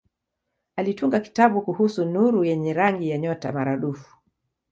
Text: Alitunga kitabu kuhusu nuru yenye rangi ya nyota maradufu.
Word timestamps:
Alitunga 0.75 1.19
kitabu 1.19 1.61
kuhusu 1.61 2.05
nuru 2.05 2.45
yenye 2.45 2.73
rangi 2.73 3.09
ya 3.09 3.17
nyota 3.17 3.51
maradufu. 3.51 4.17